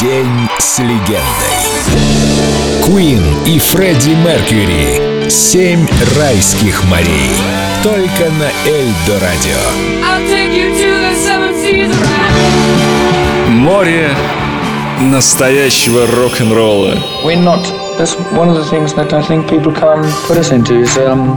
День 0.00 0.48
с 0.58 0.80
легендой. 0.80 1.22
Queen 2.82 3.22
и 3.46 3.60
Фредди 3.60 4.10
Меркьюри. 4.10 5.30
Семь 5.30 5.86
райских 6.18 6.82
морей. 6.90 7.30
Только 7.84 8.32
на 8.32 8.50
Эльдо 8.68 9.20
Радио. 9.20 9.60
Море 13.48 14.10
настоящего 15.00 16.06
рок-н-ролла. 16.08 16.98
We're 17.24 17.40
not. 17.40 17.64
That's 17.96 18.16
one 18.32 18.48
of 18.48 18.56
the 18.56 18.64
things 18.64 18.94
that 18.94 19.12
I 19.12 19.22
think 19.22 19.48
people 19.48 19.72
can't 19.72 20.04
put 20.26 20.38
us 20.38 20.50
into 20.50 20.80
is 20.80 20.98
um, 20.98 21.36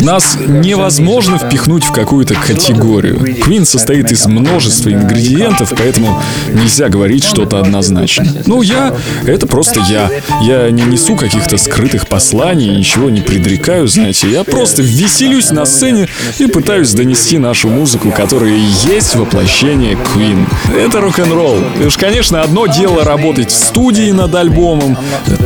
Нас 0.00 0.36
невозможно 0.46 1.38
впихнуть 1.38 1.84
в 1.84 1.92
какую-то 1.92 2.34
категорию. 2.34 3.16
Queen 3.16 3.64
состоит 3.64 4.10
из 4.12 4.26
множества 4.26 4.90
ингредиентов, 4.92 5.72
поэтому 5.76 6.20
нельзя 6.48 6.88
говорить 6.88 7.24
что-то 7.24 7.60
однозначно. 7.60 8.26
Ну, 8.46 8.62
я— 8.62 8.94
это 9.26 9.46
просто 9.46 9.80
я. 9.88 10.10
Я 10.42 10.70
не 10.70 10.82
несу 10.82 11.16
каких-то 11.16 11.56
скрытых 11.56 12.08
посланий, 12.08 12.76
ничего 12.76 13.10
не 13.10 13.20
предрекаю, 13.20 13.86
знаете. 13.86 14.30
Я 14.30 14.44
просто 14.44 14.82
веселюсь 14.82 15.50
на 15.50 15.66
сцене 15.66 16.08
и 16.38 16.46
пытаюсь 16.46 16.92
донести 16.92 17.38
нашу 17.38 17.68
музыку, 17.68 18.10
которая 18.10 18.54
и 18.54 18.60
есть 18.86 19.14
воплощение 19.14 19.94
Queen. 19.94 20.46
Это 20.76 21.00
рок-н-ролл. 21.00 21.58
И 21.80 21.84
уж, 21.84 21.96
конечно, 21.96 22.42
одно 22.42 22.66
дело 22.66 23.04
работать 23.04 23.50
в 23.50 23.54
студии 23.54 24.10
над 24.10 24.34
альбомом, 24.34 24.96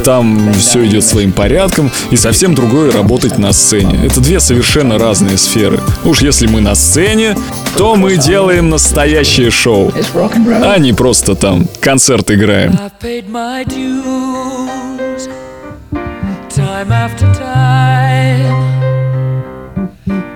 там 0.05 0.53
все 0.55 0.85
идет 0.87 1.05
своим 1.05 1.33
порядком, 1.33 1.91
и 2.11 2.17
совсем 2.17 2.55
другое 2.55 2.93
работать 2.93 3.34
на 3.39 3.53
сцене. 3.53 3.99
Это 4.05 4.21
две 4.21 4.41
совершенно 4.41 4.99
разные 4.99 5.37
сферы. 5.37 5.81
Уж 6.05 6.23
если 6.23 6.47
мы 6.47 6.61
на 6.61 6.75
сцене, 6.75 7.37
то 7.77 7.97
мы 7.97 8.17
делаем 8.17 8.71
настоящее 8.71 9.51
шоу, 9.51 9.93
а 10.63 10.79
не 10.79 10.93
просто 10.93 11.35
там 11.35 11.67
концерт 11.81 12.31
играем. 12.31 12.79
Time 16.55 16.93
after 16.93 17.27
time. 17.35 18.55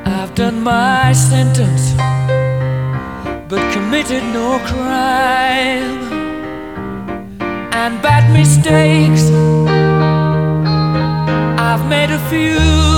I've 0.04 0.34
done 0.34 0.60
my 0.64 1.12
sentence, 1.12 1.94
but 3.48 3.60
committed 3.72 4.24
no 4.34 4.58
crime. 4.66 6.08
And 7.72 8.02
bad 8.02 8.32
mistakes, 8.32 9.30
I've 11.70 11.86
made 11.86 12.10
a 12.10 12.18
few. 12.30 12.97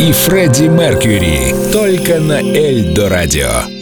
и 0.00 0.12
Фредди 0.12 0.64
Меркьюри. 0.64 1.54
Только 1.72 2.20
на 2.20 2.40
Эльдо 2.40 3.08
Радио. 3.08 3.77